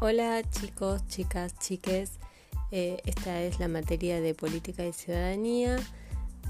Hola 0.00 0.48
chicos, 0.48 1.04
chicas, 1.08 1.58
chiques. 1.58 2.20
Eh, 2.70 2.98
esta 3.04 3.42
es 3.42 3.58
la 3.58 3.66
materia 3.66 4.20
de 4.20 4.32
política 4.32 4.86
y 4.86 4.92
ciudadanía. 4.92 5.76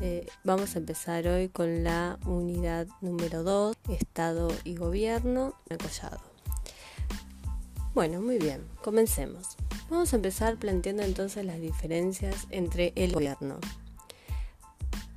Eh, 0.02 0.26
vamos 0.44 0.74
a 0.74 0.78
empezar 0.80 1.26
hoy 1.26 1.48
con 1.48 1.82
la 1.82 2.18
unidad 2.26 2.88
número 3.00 3.42
2, 3.44 3.74
Estado 3.88 4.52
y 4.64 4.76
Gobierno, 4.76 5.54
acollado. 5.70 6.20
Bueno, 7.94 8.20
muy 8.20 8.36
bien, 8.36 8.68
comencemos. 8.82 9.56
Vamos 9.88 10.12
a 10.12 10.16
empezar 10.16 10.58
planteando 10.58 11.02
entonces 11.02 11.46
las 11.46 11.58
diferencias 11.58 12.48
entre 12.50 12.92
el 12.96 13.12
gobierno. 13.12 13.60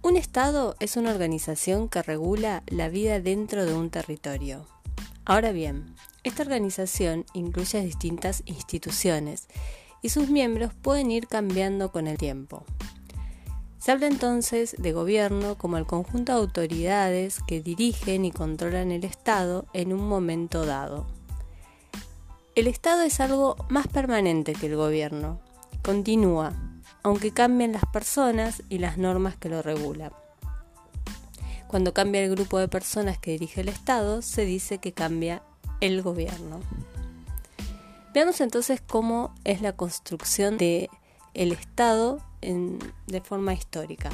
Un 0.03 0.15
Estado 0.15 0.77
es 0.79 0.95
una 0.95 1.11
organización 1.11 1.89
que 1.89 2.01
regula 2.01 2.63
la 2.67 2.87
vida 2.87 3.19
dentro 3.19 3.65
de 3.65 3.73
un 3.73 3.89
territorio. 3.89 4.65
Ahora 5.25 5.51
bien, 5.51 5.93
esta 6.23 6.43
organización 6.43 7.25
incluye 7.33 7.81
distintas 7.81 8.43
instituciones 8.45 9.47
y 10.01 10.09
sus 10.09 10.29
miembros 10.29 10.73
pueden 10.73 11.11
ir 11.11 11.27
cambiando 11.27 11.91
con 11.91 12.07
el 12.07 12.17
tiempo. 12.17 12.63
Se 13.79 13.91
habla 13.91 14.05
entonces 14.05 14.75
de 14.77 14.91
gobierno 14.91 15.57
como 15.57 15.77
el 15.77 15.87
conjunto 15.87 16.33
de 16.33 16.39
autoridades 16.39 17.39
que 17.47 17.61
dirigen 17.61 18.25
y 18.25 18.31
controlan 18.31 18.91
el 18.91 19.03
Estado 19.03 19.65
en 19.73 19.93
un 19.93 20.07
momento 20.07 20.65
dado. 20.65 21.07
El 22.53 22.67
Estado 22.67 23.01
es 23.01 23.19
algo 23.19 23.55
más 23.69 23.87
permanente 23.87 24.53
que 24.53 24.67
el 24.67 24.75
gobierno, 24.75 25.39
continúa, 25.81 26.53
aunque 27.01 27.31
cambien 27.31 27.71
las 27.71 27.85
personas 27.91 28.61
y 28.69 28.77
las 28.77 28.99
normas 28.99 29.35
que 29.37 29.49
lo 29.49 29.63
regulan. 29.63 30.11
Cuando 31.67 31.93
cambia 31.93 32.23
el 32.23 32.29
grupo 32.29 32.59
de 32.59 32.67
personas 32.67 33.17
que 33.17 33.31
dirige 33.31 33.61
el 33.61 33.69
Estado, 33.69 34.21
se 34.21 34.45
dice 34.45 34.77
que 34.77 34.91
cambia 34.91 35.41
el 35.81 36.01
gobierno. 36.01 36.61
Veamos 38.13 38.39
entonces 38.41 38.81
cómo 38.81 39.33
es 39.43 39.61
la 39.61 39.73
construcción 39.73 40.57
del 40.57 40.89
el 41.33 41.51
Estado 41.51 42.21
de 42.41 43.21
forma 43.21 43.53
histórica. 43.53 44.09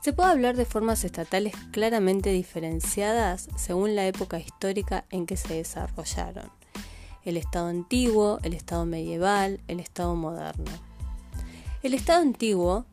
Se 0.00 0.12
puede 0.12 0.32
hablar 0.32 0.56
de 0.56 0.64
formas 0.64 1.04
estatales 1.04 1.54
claramente 1.70 2.30
diferenciadas 2.30 3.48
según 3.56 3.94
la 3.94 4.06
época 4.06 4.38
histórica 4.38 5.04
en 5.10 5.26
que 5.26 5.36
se 5.36 5.54
desarrollaron. 5.54 6.50
El 7.24 7.36
Estado 7.36 7.68
antiguo, 7.68 8.40
el 8.42 8.52
Estado 8.52 8.84
medieval, 8.84 9.60
el 9.68 9.78
Estado 9.78 10.16
moderno. 10.16 10.72
El 11.84 11.94
Estado 11.94 12.20
antiguo 12.20 12.84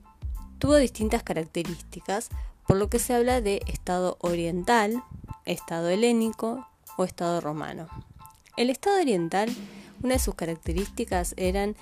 tuvo 0.59 0.75
distintas 0.75 1.23
características, 1.23 2.29
por 2.67 2.77
lo 2.77 2.91
que 2.91 2.99
se 2.99 3.15
habla 3.15 3.41
de 3.41 3.63
Estado 3.65 4.17
oriental, 4.19 5.03
Estado 5.49 5.89
helénico 5.89 6.67
o 6.97 7.03
Estado 7.03 7.41
romano. 7.41 7.87
El 8.55 8.69
Estado 8.69 9.01
oriental, 9.01 9.49
una 10.03 10.13
de 10.13 10.19
sus 10.19 10.35
características 10.35 11.33
eran 11.37 11.75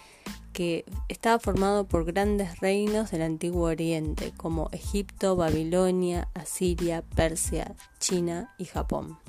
que 0.54 0.86
estaba 1.10 1.38
formado 1.38 1.86
por 1.86 2.06
grandes 2.06 2.60
reinos 2.62 3.12
del 3.12 3.22
antiguo 3.22 3.68
Oriente, 3.68 4.34
como 4.38 4.70
Egipto, 4.72 5.36
Babilonia, 5.36 6.30
Asiria, 6.34 7.04
Persia, 7.16 7.76
China 8.00 8.54
y 8.58 8.66
Japón. 8.66 9.20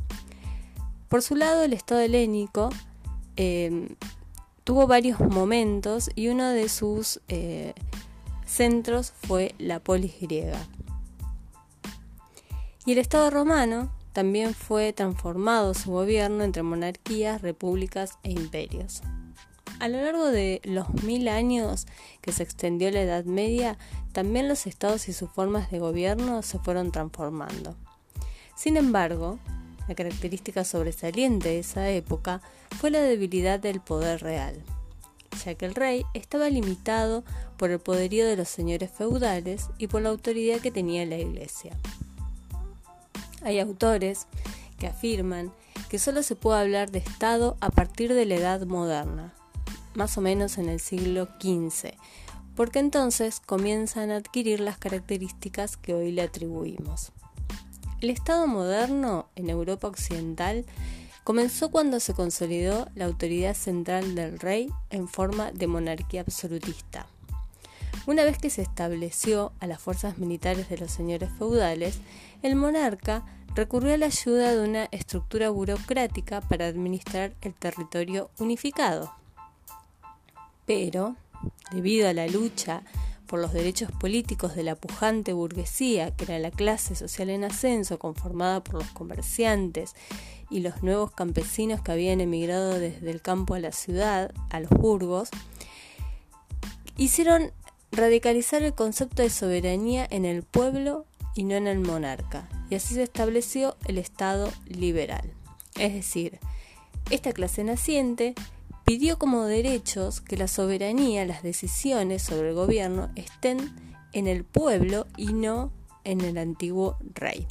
Por 1.08 1.22
su 1.22 1.34
lado, 1.34 1.64
el 1.64 1.72
Estado 1.72 2.00
helénico 2.00 2.70
em, 3.36 3.96
tuvo 4.62 4.86
varios 4.86 5.20
momentos 5.20 6.10
y 6.14 6.28
uno 6.28 6.48
de 6.48 6.68
sus 6.68 7.20
eh, 7.28 7.74
centros 8.46 9.12
fue 9.26 9.54
la 9.58 9.80
polis 9.80 10.20
griega. 10.20 10.64
Y 12.86 12.92
el 12.92 12.98
Estado 12.98 13.30
romano 13.30 13.97
también 14.18 14.52
fue 14.52 14.92
transformado 14.92 15.74
su 15.74 15.92
gobierno 15.92 16.42
entre 16.42 16.64
monarquías, 16.64 17.40
repúblicas 17.40 18.18
e 18.24 18.32
imperios. 18.32 19.00
A 19.78 19.86
lo 19.86 20.02
largo 20.02 20.26
de 20.26 20.60
los 20.64 20.92
mil 21.04 21.28
años 21.28 21.86
que 22.20 22.32
se 22.32 22.42
extendió 22.42 22.90
la 22.90 23.02
Edad 23.02 23.26
Media, 23.26 23.78
también 24.10 24.48
los 24.48 24.66
estados 24.66 25.08
y 25.08 25.12
sus 25.12 25.30
formas 25.30 25.70
de 25.70 25.78
gobierno 25.78 26.42
se 26.42 26.58
fueron 26.58 26.90
transformando. 26.90 27.76
Sin 28.56 28.76
embargo, 28.76 29.38
la 29.86 29.94
característica 29.94 30.64
sobresaliente 30.64 31.50
de 31.50 31.60
esa 31.60 31.88
época 31.88 32.42
fue 32.76 32.90
la 32.90 33.00
debilidad 33.00 33.60
del 33.60 33.80
poder 33.80 34.20
real, 34.20 34.60
ya 35.44 35.54
que 35.54 35.64
el 35.64 35.76
rey 35.76 36.04
estaba 36.12 36.50
limitado 36.50 37.22
por 37.56 37.70
el 37.70 37.78
poderío 37.78 38.26
de 38.26 38.36
los 38.36 38.48
señores 38.48 38.90
feudales 38.90 39.68
y 39.78 39.86
por 39.86 40.02
la 40.02 40.08
autoridad 40.08 40.58
que 40.58 40.72
tenía 40.72 41.06
la 41.06 41.18
iglesia. 41.18 41.78
Hay 43.42 43.58
autores 43.60 44.26
que 44.78 44.86
afirman 44.86 45.52
que 45.88 45.98
solo 45.98 46.22
se 46.22 46.36
puede 46.36 46.60
hablar 46.60 46.90
de 46.90 46.98
Estado 46.98 47.56
a 47.60 47.70
partir 47.70 48.12
de 48.14 48.26
la 48.26 48.34
Edad 48.36 48.66
moderna, 48.66 49.34
más 49.94 50.18
o 50.18 50.20
menos 50.20 50.58
en 50.58 50.68
el 50.68 50.80
siglo 50.80 51.28
XV, 51.40 51.94
porque 52.54 52.78
entonces 52.78 53.40
comienzan 53.40 54.10
a 54.10 54.16
adquirir 54.16 54.60
las 54.60 54.78
características 54.78 55.76
que 55.76 55.94
hoy 55.94 56.12
le 56.12 56.22
atribuimos. 56.22 57.12
El 58.00 58.10
Estado 58.10 58.46
moderno 58.46 59.28
en 59.34 59.50
Europa 59.50 59.88
Occidental 59.88 60.64
comenzó 61.24 61.70
cuando 61.70 62.00
se 62.00 62.14
consolidó 62.14 62.88
la 62.94 63.06
autoridad 63.06 63.54
central 63.54 64.14
del 64.14 64.38
rey 64.38 64.70
en 64.90 65.08
forma 65.08 65.52
de 65.52 65.66
monarquía 65.66 66.20
absolutista. 66.20 67.06
Una 68.08 68.24
vez 68.24 68.38
que 68.38 68.48
se 68.48 68.62
estableció 68.62 69.52
a 69.60 69.66
las 69.66 69.82
fuerzas 69.82 70.16
militares 70.16 70.70
de 70.70 70.78
los 70.78 70.90
señores 70.90 71.28
feudales, 71.36 71.98
el 72.42 72.56
monarca 72.56 73.22
recurrió 73.54 73.92
a 73.92 73.98
la 73.98 74.06
ayuda 74.06 74.54
de 74.54 74.66
una 74.66 74.84
estructura 74.92 75.50
burocrática 75.50 76.40
para 76.40 76.68
administrar 76.68 77.34
el 77.42 77.52
territorio 77.52 78.30
unificado. 78.38 79.12
Pero, 80.64 81.16
debido 81.70 82.08
a 82.08 82.14
la 82.14 82.26
lucha 82.28 82.82
por 83.26 83.40
los 83.40 83.52
derechos 83.52 83.92
políticos 83.92 84.56
de 84.56 84.62
la 84.62 84.74
pujante 84.74 85.34
burguesía, 85.34 86.16
que 86.16 86.24
era 86.24 86.38
la 86.38 86.50
clase 86.50 86.94
social 86.94 87.28
en 87.28 87.44
ascenso 87.44 87.98
conformada 87.98 88.64
por 88.64 88.76
los 88.76 88.90
comerciantes 88.92 89.94
y 90.48 90.60
los 90.60 90.82
nuevos 90.82 91.10
campesinos 91.10 91.82
que 91.82 91.92
habían 91.92 92.22
emigrado 92.22 92.78
desde 92.78 93.10
el 93.10 93.20
campo 93.20 93.52
a 93.52 93.60
la 93.60 93.72
ciudad, 93.72 94.32
a 94.48 94.60
los 94.60 94.70
burgos, 94.70 95.28
hicieron 96.98 97.52
radicalizar 97.92 98.62
el 98.62 98.74
concepto 98.74 99.22
de 99.22 99.30
soberanía 99.30 100.06
en 100.10 100.24
el 100.24 100.42
pueblo 100.42 101.06
y 101.34 101.44
no 101.44 101.54
en 101.54 101.66
el 101.66 101.78
monarca, 101.78 102.48
y 102.70 102.74
así 102.74 102.94
se 102.94 103.02
estableció 103.02 103.76
el 103.86 103.98
Estado 103.98 104.50
liberal. 104.66 105.32
Es 105.76 105.94
decir, 105.94 106.38
esta 107.10 107.32
clase 107.32 107.64
naciente 107.64 108.34
pidió 108.84 109.18
como 109.18 109.44
derechos 109.44 110.20
que 110.20 110.36
la 110.36 110.48
soberanía, 110.48 111.24
las 111.24 111.42
decisiones 111.42 112.22
sobre 112.22 112.50
el 112.50 112.54
gobierno 112.54 113.10
estén 113.16 113.74
en 114.12 114.26
el 114.26 114.44
pueblo 114.44 115.06
y 115.16 115.32
no 115.32 115.70
en 116.04 116.22
el 116.22 116.38
antiguo 116.38 116.96
rey. 117.14 117.46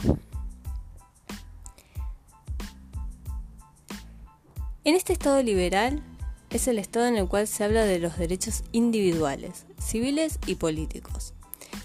En 4.84 4.96
este 4.96 5.14
Estado 5.14 5.44
liberal 5.44 6.02
es 6.50 6.68
el 6.68 6.80
Estado 6.80 7.08
en 7.08 7.18
el 7.18 7.28
cual 7.28 7.47
se 7.47 7.63
habla 7.63 7.84
de 7.84 8.00
los 8.00 8.18
derechos 8.18 8.63
individuales, 8.72 9.66
civiles 9.80 10.40
y 10.46 10.56
políticos, 10.56 11.34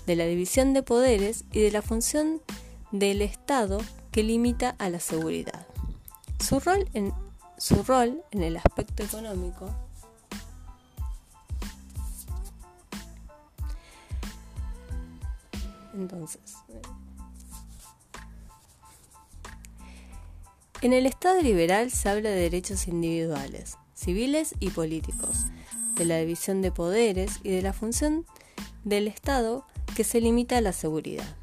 de 0.07 0.17
la 0.17 0.25
división 0.25 0.73
de 0.73 0.83
poderes 0.83 1.45
y 1.53 1.61
de 1.61 1.71
la 1.71 1.83
función 1.83 2.41
del 2.91 3.23
Estado 3.23 3.79
que 4.11 4.23
limita 4.23 4.77
a 4.79 4.89
la 4.91 5.01
seguridad. 5.01 5.67
Su 6.39 6.61
rol 6.61 6.89
en, 6.95 7.13
su 7.59 7.83
rol 7.83 8.23
en 8.31 8.43
el 8.43 8.57
aspecto 8.57 9.03
económico 9.03 9.71
Entonces, 15.95 16.41
en 20.81 20.93
el 20.95 21.07
Estado 21.07 21.43
liberal 21.43 21.91
se 21.91 22.09
habla 22.09 22.31
de 22.31 22.37
derechos 22.37 22.89
individuales, 22.89 23.77
civiles 24.03 24.55
y 24.59 24.71
políticos, 24.71 25.47
de 25.95 26.05
la 26.05 26.19
división 26.19 26.61
de 26.61 26.73
poderes 26.73 27.39
y 27.45 27.51
de 27.51 27.63
la 27.63 27.73
función 27.73 28.27
del 28.85 29.07
Estado 29.07 29.65
que 29.95 30.05
se 30.05 30.21
limita 30.21 30.59
a 30.59 30.61
la 30.61 30.73
seguridad. 30.73 31.37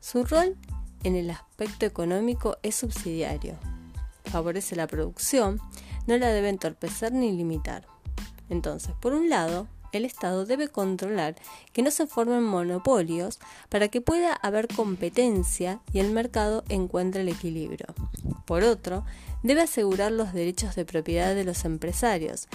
Su 0.00 0.24
rol 0.24 0.56
en 1.02 1.16
el 1.16 1.30
aspecto 1.30 1.86
económico 1.86 2.58
es 2.62 2.74
subsidiario. 2.74 3.58
Favorece 4.24 4.76
la 4.76 4.86
producción, 4.86 5.60
no 6.06 6.18
la 6.18 6.28
debe 6.28 6.50
entorpecer 6.50 7.12
ni 7.12 7.32
limitar. 7.32 7.86
Entonces, 8.50 8.92
por 9.00 9.14
un 9.14 9.30
lado, 9.30 9.66
el 9.92 10.04
Estado 10.04 10.44
debe 10.44 10.68
controlar 10.68 11.36
que 11.72 11.82
no 11.82 11.90
se 11.90 12.06
formen 12.06 12.44
monopolios 12.44 13.38
para 13.68 13.88
que 13.88 14.00
pueda 14.00 14.34
haber 14.34 14.68
competencia 14.68 15.80
y 15.92 16.00
el 16.00 16.10
mercado 16.10 16.64
encuentre 16.68 17.22
el 17.22 17.28
equilibrio. 17.28 17.86
Por 18.44 18.64
otro, 18.64 19.04
debe 19.42 19.62
asegurar 19.62 20.12
los 20.12 20.32
derechos 20.32 20.74
de 20.74 20.84
propiedad 20.84 21.34
de 21.34 21.44
los 21.44 21.64
empresarios, 21.64 22.48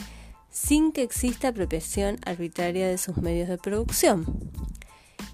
sin 0.50 0.92
que 0.92 1.04
exista 1.04 1.50
apropiación 1.50 2.18
arbitraria 2.26 2.88
de 2.88 2.98
sus 2.98 3.18
medios 3.18 3.50
de 3.50 3.58
producción. 3.58 4.26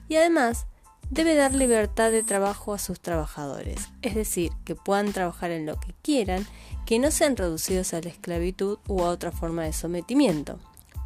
Y 0.07 0.15
además, 0.15 0.65
debe 1.09 1.35
dar 1.35 1.53
libertad 1.53 2.11
de 2.11 2.23
trabajo 2.23 2.73
a 2.73 2.79
sus 2.79 2.99
trabajadores, 2.99 3.89
es 4.01 4.15
decir, 4.15 4.51
que 4.63 4.75
puedan 4.75 5.11
trabajar 5.11 5.51
en 5.51 5.65
lo 5.65 5.79
que 5.79 5.93
quieran, 6.01 6.45
que 6.85 6.99
no 6.99 7.11
sean 7.11 7.35
reducidos 7.35 7.93
a 7.93 8.01
la 8.01 8.09
esclavitud 8.09 8.79
u 8.87 9.01
a 9.01 9.09
otra 9.09 9.31
forma 9.31 9.63
de 9.63 9.73
sometimiento, 9.73 10.59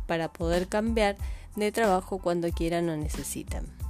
para 0.07 0.31
poder 0.31 0.67
cambiar 0.67 1.17
de 1.55 1.71
trabajo 1.71 2.19
cuando 2.19 2.49
quieran 2.51 2.89
o 2.89 2.97
necesitan. 2.97 3.82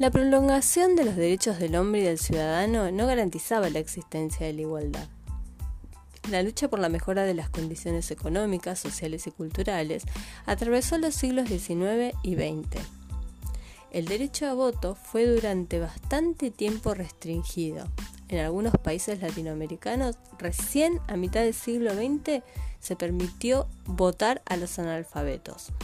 La 0.00 0.10
prolongación 0.10 0.96
de 0.96 1.04
los 1.04 1.14
derechos 1.14 1.58
del 1.58 1.76
hombre 1.76 2.00
y 2.00 2.04
del 2.04 2.18
ciudadano 2.18 2.90
no 2.90 3.06
garantizaba 3.06 3.68
la 3.68 3.80
existencia 3.80 4.46
de 4.46 4.54
la 4.54 4.62
igualdad. 4.62 5.06
La 6.30 6.42
lucha 6.42 6.70
por 6.70 6.78
la 6.78 6.88
mejora 6.88 7.24
de 7.24 7.34
las 7.34 7.50
condiciones 7.50 8.10
económicas, 8.10 8.78
sociales 8.78 9.26
y 9.26 9.30
culturales 9.30 10.04
atravesó 10.46 10.96
los 10.96 11.14
siglos 11.14 11.48
XIX 11.50 12.16
y 12.22 12.34
XX. 12.34 12.80
El 13.90 14.06
derecho 14.06 14.46
a 14.46 14.54
voto 14.54 14.94
fue 14.94 15.26
durante 15.26 15.78
bastante 15.78 16.50
tiempo 16.50 16.94
restringido. 16.94 17.86
En 18.30 18.38
algunos 18.38 18.72
países 18.78 19.20
latinoamericanos, 19.20 20.16
recién 20.38 20.98
a 21.08 21.18
mitad 21.18 21.42
del 21.42 21.52
siglo 21.52 21.92
XX, 21.92 22.42
se 22.78 22.96
permitió 22.96 23.68
votar 23.84 24.40
a 24.46 24.56
los 24.56 24.78
analfabetos. 24.78 25.74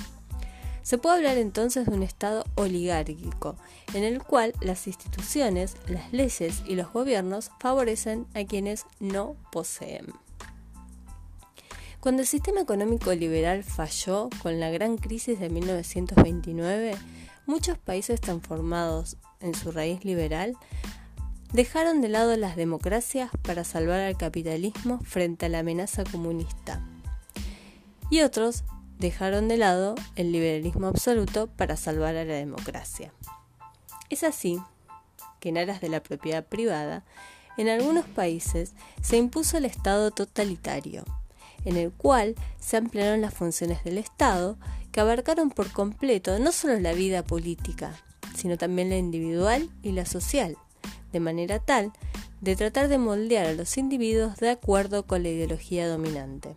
Se 0.86 0.98
puede 0.98 1.16
hablar 1.16 1.36
entonces 1.36 1.86
de 1.86 1.96
un 1.96 2.04
Estado 2.04 2.44
oligárquico, 2.54 3.56
en 3.92 4.04
el 4.04 4.22
cual 4.22 4.52
las 4.60 4.86
instituciones, 4.86 5.74
las 5.88 6.12
leyes 6.12 6.62
y 6.64 6.76
los 6.76 6.92
gobiernos 6.92 7.50
favorecen 7.58 8.24
a 8.34 8.44
quienes 8.44 8.86
no 9.00 9.34
poseen. 9.50 10.06
Cuando 11.98 12.22
el 12.22 12.28
sistema 12.28 12.60
económico 12.60 13.12
liberal 13.12 13.64
falló 13.64 14.30
con 14.44 14.60
la 14.60 14.70
gran 14.70 14.96
crisis 14.96 15.40
de 15.40 15.48
1929, 15.48 16.94
muchos 17.46 17.78
países 17.78 18.20
transformados 18.20 19.16
en 19.40 19.56
su 19.56 19.72
raíz 19.72 20.04
liberal 20.04 20.56
dejaron 21.52 22.00
de 22.00 22.10
lado 22.10 22.36
las 22.36 22.54
democracias 22.54 23.32
para 23.42 23.64
salvar 23.64 24.02
al 24.02 24.16
capitalismo 24.16 25.00
frente 25.00 25.46
a 25.46 25.48
la 25.48 25.58
amenaza 25.58 26.04
comunista. 26.04 26.80
Y 28.08 28.20
otros 28.20 28.62
dejaron 28.98 29.48
de 29.48 29.56
lado 29.56 29.94
el 30.16 30.32
liberalismo 30.32 30.86
absoluto 30.86 31.48
para 31.48 31.76
salvar 31.76 32.16
a 32.16 32.24
la 32.24 32.34
democracia. 32.34 33.12
Es 34.10 34.22
así 34.22 34.60
que 35.40 35.50
en 35.50 35.58
aras 35.58 35.80
de 35.80 35.88
la 35.88 36.02
propiedad 36.02 36.44
privada, 36.44 37.04
en 37.56 37.68
algunos 37.68 38.06
países 38.06 38.72
se 39.02 39.16
impuso 39.16 39.58
el 39.58 39.64
Estado 39.64 40.10
totalitario, 40.10 41.04
en 41.64 41.76
el 41.76 41.90
cual 41.90 42.34
se 42.60 42.76
ampliaron 42.76 43.20
las 43.20 43.34
funciones 43.34 43.82
del 43.84 43.98
Estado 43.98 44.56
que 44.92 45.00
abarcaron 45.00 45.50
por 45.50 45.72
completo 45.72 46.38
no 46.38 46.52
solo 46.52 46.78
la 46.78 46.92
vida 46.92 47.22
política, 47.22 47.94
sino 48.34 48.56
también 48.56 48.90
la 48.90 48.96
individual 48.96 49.70
y 49.82 49.92
la 49.92 50.06
social, 50.06 50.56
de 51.12 51.20
manera 51.20 51.58
tal 51.58 51.92
de 52.40 52.54
tratar 52.54 52.88
de 52.88 52.98
moldear 52.98 53.46
a 53.46 53.52
los 53.54 53.76
individuos 53.78 54.36
de 54.36 54.50
acuerdo 54.50 55.06
con 55.06 55.22
la 55.22 55.30
ideología 55.30 55.88
dominante. 55.88 56.56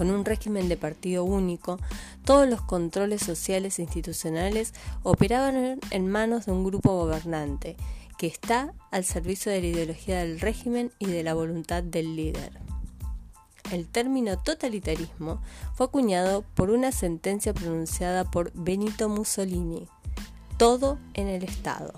Con 0.00 0.10
un 0.10 0.24
régimen 0.24 0.70
de 0.70 0.78
partido 0.78 1.24
único, 1.24 1.78
todos 2.24 2.48
los 2.48 2.62
controles 2.62 3.20
sociales 3.20 3.78
e 3.78 3.82
institucionales 3.82 4.72
operaban 5.02 5.78
en 5.90 6.08
manos 6.08 6.46
de 6.46 6.52
un 6.52 6.64
grupo 6.64 6.96
gobernante, 6.96 7.76
que 8.16 8.26
está 8.26 8.72
al 8.90 9.04
servicio 9.04 9.52
de 9.52 9.60
la 9.60 9.66
ideología 9.66 10.20
del 10.20 10.40
régimen 10.40 10.90
y 10.98 11.04
de 11.04 11.22
la 11.22 11.34
voluntad 11.34 11.82
del 11.82 12.16
líder. 12.16 12.50
El 13.72 13.88
término 13.88 14.38
totalitarismo 14.38 15.42
fue 15.74 15.84
acuñado 15.84 16.46
por 16.54 16.70
una 16.70 16.92
sentencia 16.92 17.52
pronunciada 17.52 18.24
por 18.24 18.52
Benito 18.54 19.10
Mussolini. 19.10 19.86
Todo 20.56 20.98
en 21.12 21.28
el 21.28 21.44
Estado. 21.44 21.92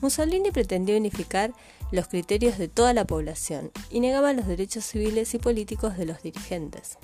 Mussolini 0.00 0.50
pretendía 0.50 0.96
unificar 0.96 1.52
los 1.90 2.08
criterios 2.08 2.58
de 2.58 2.68
toda 2.68 2.92
la 2.92 3.04
población 3.04 3.70
y 3.90 4.00
negaba 4.00 4.32
los 4.32 4.46
derechos 4.46 4.84
civiles 4.84 5.34
y 5.34 5.38
políticos 5.38 5.96
de 5.96 6.06
los 6.06 6.22
dirigentes. 6.22 6.98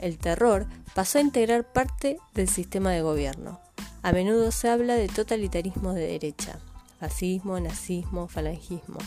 El 0.00 0.18
terror 0.18 0.66
pasó 0.94 1.18
a 1.18 1.22
integrar 1.22 1.72
parte 1.72 2.18
del 2.34 2.48
sistema 2.48 2.90
de 2.90 3.02
gobierno. 3.02 3.60
A 4.02 4.12
menudo 4.12 4.52
se 4.52 4.68
habla 4.68 4.94
de 4.94 5.08
totalitarismo 5.08 5.92
de 5.92 6.06
derecha, 6.06 6.58
fascismo, 7.00 7.58
nazismo, 7.58 8.28
falangismo, 8.28 8.98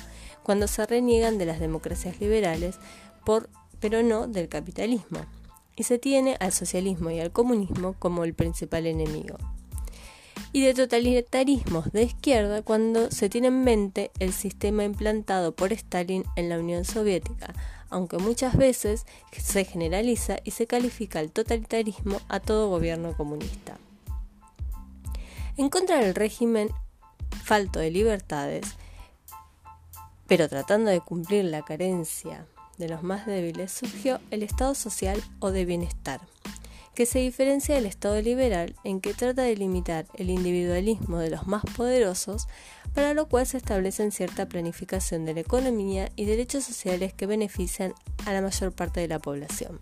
cuando 0.43 0.67
se 0.67 0.85
reniegan 0.85 1.37
de 1.37 1.45
las 1.45 1.59
democracias 1.59 2.19
liberales 2.19 2.75
por 3.23 3.49
pero 3.79 4.03
no 4.03 4.27
del 4.27 4.49
capitalismo, 4.49 5.19
y 5.75 5.83
se 5.83 5.97
tiene 5.97 6.35
al 6.39 6.51
socialismo 6.51 7.09
y 7.11 7.19
al 7.19 7.31
comunismo 7.31 7.95
como 7.97 8.25
el 8.25 8.33
principal 8.33 8.85
enemigo. 8.85 9.37
Y 10.51 10.63
de 10.63 10.73
totalitarismos 10.73 11.91
de 11.91 12.03
izquierda 12.03 12.61
cuando 12.61 13.11
se 13.11 13.29
tiene 13.29 13.47
en 13.47 13.63
mente 13.63 14.11
el 14.19 14.33
sistema 14.33 14.83
implantado 14.83 15.53
por 15.53 15.73
Stalin 15.73 16.23
en 16.35 16.49
la 16.49 16.59
Unión 16.59 16.85
Soviética, 16.85 17.53
aunque 17.89 18.17
muchas 18.17 18.57
veces 18.57 19.05
se 19.31 19.65
generaliza 19.65 20.37
y 20.43 20.51
se 20.51 20.67
califica 20.67 21.19
el 21.19 21.31
totalitarismo 21.31 22.19
a 22.27 22.39
todo 22.39 22.69
gobierno 22.69 23.15
comunista. 23.15 23.77
En 25.57 25.69
contra 25.69 25.99
del 25.99 26.15
régimen 26.15 26.69
falto 27.43 27.79
de 27.79 27.91
libertades, 27.91 28.65
pero 30.27 30.47
tratando 30.47 30.91
de 30.91 31.01
cumplir 31.01 31.45
la 31.45 31.63
carencia 31.63 32.45
de 32.77 32.87
los 32.87 33.03
más 33.03 33.25
débiles 33.25 33.71
surgió 33.71 34.19
el 34.31 34.43
Estado 34.43 34.73
social 34.73 35.21
o 35.39 35.51
de 35.51 35.65
bienestar, 35.65 36.21
que 36.95 37.05
se 37.05 37.19
diferencia 37.19 37.75
del 37.75 37.85
Estado 37.85 38.21
liberal 38.21 38.75
en 38.83 39.01
que 39.01 39.13
trata 39.13 39.43
de 39.43 39.55
limitar 39.55 40.05
el 40.15 40.29
individualismo 40.29 41.19
de 41.19 41.29
los 41.29 41.47
más 41.47 41.63
poderosos, 41.75 42.47
para 42.93 43.13
lo 43.13 43.27
cual 43.27 43.45
se 43.45 43.57
establecen 43.57 44.11
cierta 44.11 44.47
planificación 44.47 45.25
de 45.25 45.33
la 45.33 45.41
economía 45.41 46.11
y 46.15 46.25
derechos 46.25 46.63
sociales 46.63 47.13
que 47.13 47.25
benefician 47.25 47.93
a 48.25 48.33
la 48.33 48.41
mayor 48.41 48.71
parte 48.73 48.99
de 48.99 49.07
la 49.07 49.19
población. 49.19 49.79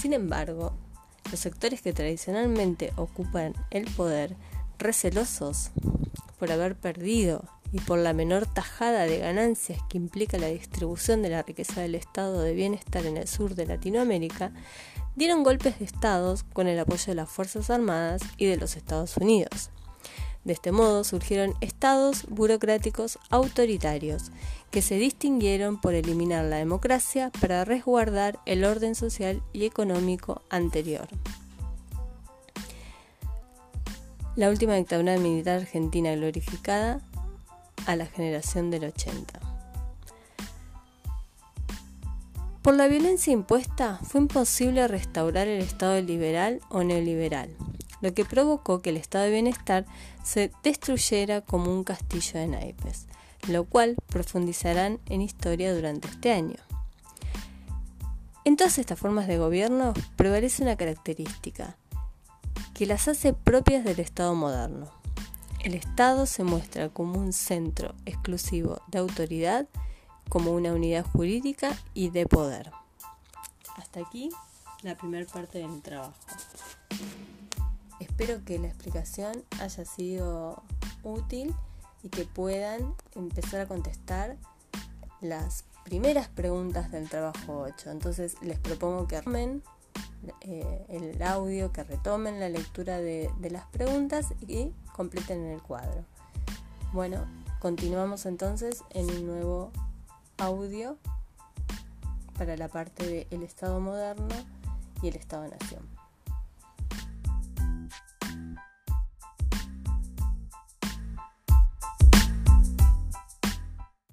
Sin 0.00 0.12
embargo, 0.12 0.72
los 1.30 1.40
sectores 1.40 1.82
que 1.82 1.92
tradicionalmente 1.92 2.92
ocupan 2.96 3.54
el 3.70 3.84
poder, 3.92 4.36
recelosos 4.78 5.70
por 6.38 6.52
haber 6.52 6.76
perdido 6.76 7.44
y 7.72 7.80
por 7.80 7.98
la 7.98 8.12
menor 8.12 8.46
tajada 8.46 9.04
de 9.04 9.18
ganancias 9.18 9.80
que 9.88 9.98
implica 9.98 10.38
la 10.38 10.46
distribución 10.46 11.22
de 11.22 11.30
la 11.30 11.42
riqueza 11.42 11.80
del 11.80 11.96
estado 11.96 12.40
de 12.42 12.54
bienestar 12.54 13.04
en 13.04 13.16
el 13.16 13.26
sur 13.26 13.54
de 13.56 13.66
Latinoamérica, 13.66 14.52
dieron 15.16 15.42
golpes 15.42 15.78
de 15.78 15.84
Estado 15.84 16.34
con 16.52 16.66
el 16.66 16.78
apoyo 16.78 17.04
de 17.06 17.14
las 17.14 17.28
Fuerzas 17.28 17.70
Armadas 17.70 18.22
y 18.36 18.46
de 18.46 18.56
los 18.56 18.76
Estados 18.76 19.16
Unidos. 19.16 19.70
De 20.44 20.52
este 20.52 20.72
modo 20.72 21.04
surgieron 21.04 21.54
estados 21.60 22.26
burocráticos 22.28 23.18
autoritarios, 23.30 24.30
que 24.70 24.82
se 24.82 24.96
distinguieron 24.96 25.80
por 25.80 25.94
eliminar 25.94 26.44
la 26.44 26.56
democracia 26.56 27.30
para 27.40 27.64
resguardar 27.64 28.38
el 28.44 28.64
orden 28.64 28.94
social 28.94 29.42
y 29.52 29.64
económico 29.64 30.42
anterior. 30.50 31.08
La 34.36 34.50
última 34.50 34.74
dictadura 34.74 35.16
militar 35.16 35.60
argentina 35.60 36.12
glorificada 36.14 37.00
a 37.86 37.94
la 37.96 38.06
generación 38.06 38.70
del 38.70 38.84
80. 38.86 39.53
Por 42.64 42.76
la 42.76 42.88
violencia 42.88 43.30
impuesta 43.30 44.00
fue 44.04 44.22
imposible 44.22 44.88
restaurar 44.88 45.48
el 45.48 45.60
Estado 45.60 46.00
liberal 46.00 46.62
o 46.70 46.82
neoliberal, 46.82 47.54
lo 48.00 48.14
que 48.14 48.24
provocó 48.24 48.80
que 48.80 48.88
el 48.88 48.96
estado 48.96 49.26
de 49.26 49.32
bienestar 49.32 49.84
se 50.24 50.50
destruyera 50.62 51.42
como 51.42 51.70
un 51.70 51.84
castillo 51.84 52.40
de 52.40 52.46
naipes, 52.46 53.06
lo 53.48 53.64
cual 53.64 53.96
profundizarán 54.06 54.98
en 55.04 55.20
historia 55.20 55.74
durante 55.74 56.08
este 56.08 56.32
año. 56.32 56.56
En 58.46 58.56
todas 58.56 58.78
estas 58.78 58.98
formas 58.98 59.26
de 59.26 59.36
gobierno 59.36 59.92
prevalece 60.16 60.62
una 60.62 60.76
característica 60.76 61.76
que 62.72 62.86
las 62.86 63.08
hace 63.08 63.34
propias 63.34 63.84
del 63.84 64.00
Estado 64.00 64.34
moderno, 64.34 64.90
el 65.64 65.74
Estado 65.74 66.24
se 66.24 66.44
muestra 66.44 66.88
como 66.88 67.18
un 67.18 67.34
centro 67.34 67.94
exclusivo 68.06 68.80
de 68.88 69.00
autoridad, 69.00 69.66
como 70.28 70.52
una 70.52 70.72
unidad 70.72 71.06
jurídica 71.06 71.76
y 71.94 72.10
de 72.10 72.26
poder. 72.26 72.70
Hasta 73.76 74.00
aquí 74.00 74.30
la 74.82 74.96
primera 74.96 75.26
parte 75.26 75.58
de 75.58 75.68
mi 75.68 75.80
trabajo. 75.80 76.14
Espero 78.00 78.44
que 78.44 78.58
la 78.58 78.68
explicación 78.68 79.44
haya 79.60 79.84
sido 79.84 80.62
útil 81.02 81.54
y 82.02 82.08
que 82.08 82.24
puedan 82.24 82.94
empezar 83.14 83.60
a 83.60 83.66
contestar 83.66 84.36
las 85.20 85.64
primeras 85.84 86.28
preguntas 86.28 86.90
del 86.90 87.08
trabajo 87.08 87.60
8. 87.60 87.90
Entonces 87.90 88.36
les 88.42 88.58
propongo 88.58 89.06
que 89.06 89.16
armen 89.16 89.62
eh, 90.40 90.86
el 90.88 91.22
audio, 91.22 91.72
que 91.72 91.84
retomen 91.84 92.40
la 92.40 92.48
lectura 92.48 92.98
de, 92.98 93.30
de 93.38 93.50
las 93.50 93.66
preguntas 93.66 94.34
y 94.46 94.72
completen 94.94 95.44
el 95.46 95.62
cuadro. 95.62 96.04
Bueno, 96.92 97.26
continuamos 97.60 98.26
entonces 98.26 98.82
en 98.90 99.10
un 99.10 99.26
nuevo 99.26 99.72
audio 100.44 100.98
para 102.36 102.54
la 102.56 102.68
parte 102.68 103.26
del 103.30 103.42
Estado 103.42 103.80
moderno 103.80 104.28
y 105.02 105.08
el 105.08 105.16
Estado-Nación. 105.16 105.93